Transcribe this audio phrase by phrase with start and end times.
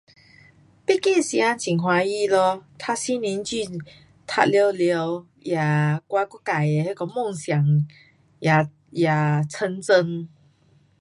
[0.07, 0.15] um
[0.83, 2.65] 毕业时间很欢喜咯。
[2.79, 3.55] 读四年书，
[4.25, 5.55] 读了了，也，
[6.07, 7.63] 我自己的那个梦想
[8.39, 9.11] 也，也
[9.49, 10.27] 成真。